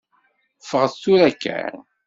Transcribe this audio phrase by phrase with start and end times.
[0.63, 1.75] Ffɣet tura kan.